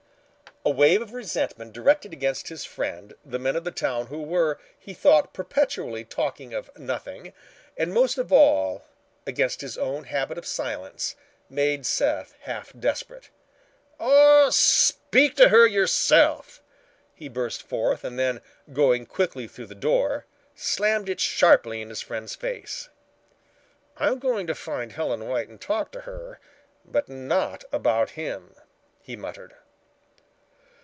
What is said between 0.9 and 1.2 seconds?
of